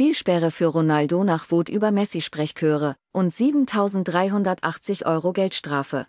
Spielsperre 0.00 0.50
für 0.50 0.68
Ronaldo 0.68 1.24
nach 1.24 1.50
Wut 1.50 1.68
über 1.68 1.90
Messi-Sprechchöre 1.90 2.96
und 3.12 3.34
7.380 3.34 5.04
Euro 5.04 5.34
Geldstrafe. 5.34 6.06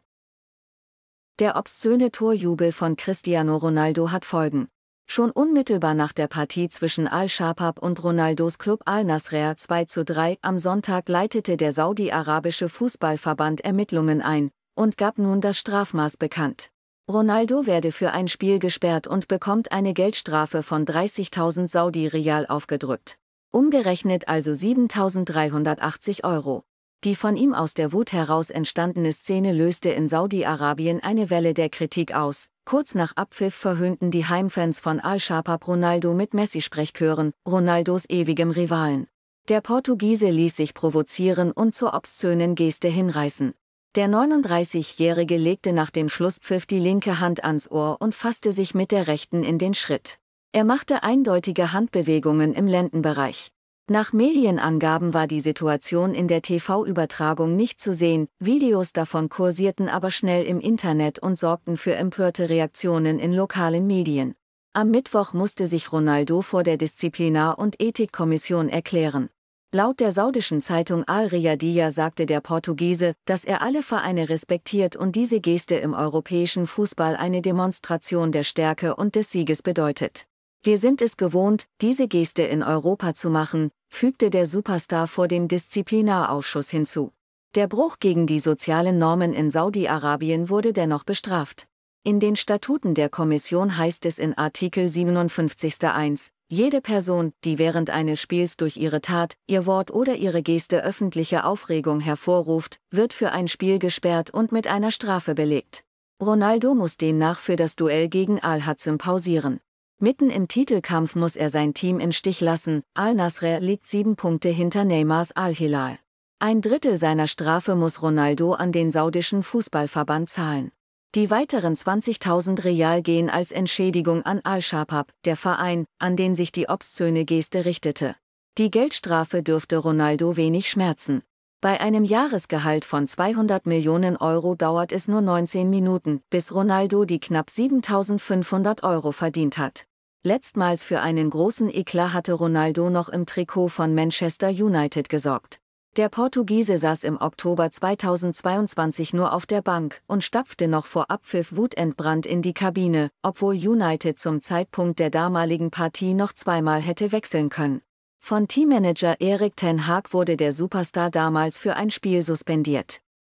Der 1.40 1.58
obszöne 1.58 2.10
Torjubel 2.10 2.72
von 2.72 2.96
Cristiano 2.96 3.58
Ronaldo 3.58 4.10
hat 4.10 4.24
Folgen. 4.24 4.70
Schon 5.08 5.30
unmittelbar 5.30 5.94
nach 5.94 6.14
der 6.14 6.30
Partie 6.30 6.70
zwischen 6.70 7.06
Al-Shabab 7.06 7.80
und 7.80 8.02
Ronaldos 8.02 8.60
Club 8.60 8.80
Al-Nasr 8.86 9.58
2 9.58 9.84
zu 9.84 10.06
3 10.06 10.38
am 10.42 10.58
Sonntag 10.58 11.10
leitete 11.10 11.58
der 11.58 11.74
saudi-arabische 11.74 12.70
Fußballverband 12.70 13.60
Ermittlungen 13.60 14.22
ein 14.22 14.52
und 14.74 14.96
gab 14.96 15.18
nun 15.18 15.42
das 15.42 15.58
Strafmaß 15.58 16.16
bekannt. 16.16 16.70
Ronaldo 17.12 17.66
werde 17.66 17.92
für 17.92 18.14
ein 18.14 18.30
Spiel 18.30 18.60
gesperrt 18.60 19.06
und 19.06 19.28
bekommt 19.28 19.74
eine 19.74 19.94
Geldstrafe 19.94 20.64
von 20.64 20.86
30.000 20.86 21.68
Saudi-Rial 21.68 22.48
aufgedrückt. 22.48 23.18
Umgerechnet 23.54 24.30
also 24.30 24.52
7.380 24.52 26.24
Euro. 26.24 26.64
Die 27.04 27.16
von 27.16 27.36
ihm 27.36 27.54
aus 27.54 27.74
der 27.74 27.92
Wut 27.92 28.14
heraus 28.14 28.50
entstandene 28.50 29.12
Szene 29.12 29.52
löste 29.52 29.90
in 29.90 30.08
Saudi-Arabien 30.08 31.04
eine 31.04 31.30
Welle 31.30 31.54
der 31.54 31.70
Kritik 31.70 32.14
aus. 32.14 32.48
Kurz 32.64 32.96
nach 32.96 33.18
Abpfiff 33.18 33.54
verhöhnten 33.54 34.10
die 34.10 34.26
Heimfans 34.26 34.80
von 34.80 35.02
Al-Shabab 35.02 35.68
Ronaldo 35.68 36.14
mit 36.14 36.34
Messi-Sprechchören, 36.34 37.34
Ronaldos 37.46 38.10
ewigem 38.10 38.52
Rivalen. 38.52 39.08
Der 39.50 39.60
Portugiese 39.60 40.30
ließ 40.30 40.56
sich 40.56 40.74
provozieren 40.74 41.52
und 41.52 41.76
zur 41.76 41.94
obszönen 41.94 42.56
Geste 42.56 42.88
hinreißen. 42.88 43.54
Der 43.96 44.08
39-Jährige 44.08 45.36
legte 45.36 45.74
nach 45.74 45.90
dem 45.90 46.08
Schlusspfiff 46.08 46.66
die 46.66 46.80
linke 46.80 47.20
Hand 47.20 47.44
ans 47.44 47.70
Ohr 47.70 47.98
und 48.00 48.16
fasste 48.16 48.54
sich 48.54 48.74
mit 48.76 48.92
der 48.92 49.08
rechten 49.08 49.44
in 49.44 49.58
den 49.58 49.74
Schritt. 49.74 50.21
Er 50.54 50.66
machte 50.66 51.02
eindeutige 51.02 51.72
Handbewegungen 51.72 52.54
im 52.54 52.68
Lendenbereich. 52.68 53.54
Nach 53.90 54.12
Medienangaben 54.12 55.14
war 55.14 55.26
die 55.26 55.40
Situation 55.40 56.14
in 56.14 56.28
der 56.28 56.42
TV-Übertragung 56.42 57.56
nicht 57.56 57.80
zu 57.80 57.94
sehen, 57.94 58.28
Videos 58.38 58.92
davon 58.92 59.30
kursierten 59.30 59.88
aber 59.88 60.12
schnell 60.12 60.44
im 60.44 60.60
Internet 60.60 61.20
und 61.20 61.40
sorgten 61.40 61.78
für 61.78 61.96
empörte 61.96 62.50
Reaktionen 62.50 63.18
in 63.18 63.32
lokalen 63.32 63.88
Medien. 63.88 64.36
Am 64.74 64.92
Mittwoch 64.92 65.32
musste 65.32 65.68
sich 65.68 65.94
Ronaldo 65.94 66.42
vor 66.42 66.64
der 66.64 66.76
Disziplinar- 66.78 67.58
und 67.58 67.82
Ethikkommission 67.82 68.68
erklären. 68.68 69.30
Laut 69.72 70.02
der 70.02 70.12
saudischen 70.12 70.62
Zeitung 70.62 71.06
Al-Riyadiyya 71.06 71.92
sagte 71.92 72.26
der 72.26 72.42
Portugiese, 72.42 73.14
dass 73.24 73.46
er 73.46 73.62
alle 73.62 73.82
Vereine 73.82 74.28
respektiert 74.28 74.98
und 74.98 75.16
diese 75.16 75.40
Geste 75.40 75.76
im 75.76 75.94
europäischen 75.94 76.68
Fußball 76.68 77.16
eine 77.16 77.42
Demonstration 77.42 78.34
der 78.34 78.44
Stärke 78.44 78.98
und 78.98 79.16
des 79.16 79.32
Sieges 79.32 79.62
bedeutet. 79.62 80.28
Wir 80.64 80.78
sind 80.78 81.02
es 81.02 81.18
gewohnt, 81.18 81.66
diese 81.82 82.08
Geste 82.08 82.44
in 82.44 82.62
Europa 82.62 83.16
zu 83.16 83.32
machen, 83.32 83.72
fügte 83.90 84.30
der 84.30 84.46
Superstar 84.46 85.08
vor 85.08 85.28
dem 85.28 85.48
Disziplinarausschuss 85.48 86.70
hinzu. 86.70 87.12
Der 87.56 87.68
Bruch 87.68 87.98
gegen 88.00 88.28
die 88.28 88.38
sozialen 88.38 89.00
Normen 89.00 89.34
in 89.34 89.50
Saudi-Arabien 89.50 90.50
wurde 90.50 90.72
dennoch 90.72 91.04
bestraft. 91.04 91.68
In 92.04 92.20
den 92.20 92.36
Statuten 92.36 92.94
der 92.94 93.10
Kommission 93.10 93.76
heißt 93.76 94.06
es 94.06 94.20
in 94.20 94.38
Artikel 94.38 94.86
57.1, 94.86 96.30
jede 96.48 96.80
Person, 96.80 97.34
die 97.44 97.58
während 97.58 97.90
eines 97.90 98.22
Spiels 98.22 98.56
durch 98.56 98.78
ihre 98.78 99.02
Tat, 99.02 99.38
ihr 99.48 99.66
Wort 99.66 99.90
oder 99.90 100.16
ihre 100.16 100.44
Geste 100.44 100.84
öffentliche 100.84 101.44
Aufregung 101.44 102.02
hervorruft, 102.02 102.80
wird 102.92 103.14
für 103.14 103.32
ein 103.32 103.48
Spiel 103.48 103.80
gesperrt 103.80 104.30
und 104.30 104.52
mit 104.52 104.68
einer 104.68 104.92
Strafe 104.92 105.34
belegt. 105.34 105.84
Ronaldo 106.22 106.76
muss 106.76 106.98
demnach 106.98 107.40
für 107.40 107.56
das 107.56 107.76
Duell 107.76 108.10
gegen 108.10 108.40
Al-Hazzim 108.40 109.00
pausieren. 109.00 109.60
Mitten 110.04 110.32
im 110.32 110.48
Titelkampf 110.48 111.14
muss 111.14 111.36
er 111.36 111.52
sein 111.52 111.76
Team 111.76 112.00
in 112.00 112.12
Stich 112.12 112.42
lassen, 112.42 112.82
Al-Nasr 112.96 113.60
liegt 113.60 113.86
sieben 113.86 114.16
Punkte 114.16 114.50
hinter 114.50 114.84
Neymars 114.84 115.32
Al-Hilal. 115.34 116.00
Ein 116.40 116.62
Drittel 116.62 116.98
seiner 116.98 117.28
Strafe 117.28 117.76
muss 117.76 118.02
Ronaldo 118.02 118.54
an 118.54 118.72
den 118.72 118.90
saudischen 118.90 119.44
Fußballverband 119.44 120.28
zahlen. 120.28 120.72
Die 121.14 121.30
weiteren 121.30 121.76
20.000 121.76 122.64
Real 122.64 123.04
gehen 123.04 123.30
als 123.30 123.52
Entschädigung 123.52 124.24
an 124.24 124.42
Al-Shabab, 124.44 125.12
der 125.24 125.38
Verein, 125.38 125.86
an 126.00 126.16
den 126.16 126.36
sich 126.36 126.52
die 126.52 126.68
obszöne 126.68 127.24
Geste 127.24 127.66
richtete. 127.66 128.16
Die 128.58 128.72
Geldstrafe 128.72 129.44
dürfte 129.44 129.78
Ronaldo 129.78 130.36
wenig 130.36 130.68
schmerzen. 130.68 131.22
Bei 131.62 131.80
einem 131.80 132.06
Jahresgehalt 132.06 132.86
von 132.86 133.08
200 133.08 133.68
Millionen 133.68 134.18
Euro 134.18 134.56
dauert 134.56 134.94
es 134.94 135.08
nur 135.08 135.22
19 135.22 135.70
Minuten, 135.70 136.24
bis 136.32 136.52
Ronaldo 136.52 137.06
die 137.06 137.20
knapp 137.20 137.50
7.500 137.50 138.82
Euro 138.82 139.12
verdient 139.12 139.60
hat. 139.60 139.86
Letztmals 140.24 140.84
für 140.84 141.00
einen 141.00 141.32
großen 141.32 141.74
Eklat 141.74 142.14
hatte 142.14 142.34
Ronaldo 142.34 142.92
noch 142.92 143.10
im 143.10 143.26
Trikot 143.26 143.70
von 143.70 143.96
Manchester 143.96 144.50
United 144.50 145.10
gesorgt. 145.10 145.60
Der 145.98 146.10
Portugiese 146.10 146.78
saß 146.78 147.06
im 147.06 147.20
Oktober 147.20 147.72
2022 147.72 149.16
nur 149.16 149.34
auf 149.34 149.48
der 149.48 149.64
Bank 149.64 150.04
und 150.06 150.24
stapfte 150.24 150.68
noch 150.68 150.86
vor 150.86 151.10
Abpfiff 151.10 151.56
wutentbrannt 151.56 152.28
in 152.28 152.44
die 152.44 152.54
Kabine, 152.54 153.10
obwohl 153.24 153.56
United 153.56 154.20
zum 154.20 154.44
Zeitpunkt 154.44 155.00
der 155.00 155.10
damaligen 155.10 155.72
Partie 155.72 156.14
noch 156.14 156.34
zweimal 156.34 156.82
hätte 156.82 157.12
wechseln 157.12 157.50
können. 157.50 157.82
Von 158.20 158.48
Teammanager 158.48 159.20
Erik 159.22 159.58
Ten 159.58 159.88
Haag 159.88 160.14
wurde 160.14 160.38
der 160.38 160.54
Superstar 160.54 161.10
damals 161.10 161.58
für 161.58 161.76
ein 161.76 161.90
Spiel 161.90 162.22
suspendiert. 162.22 163.02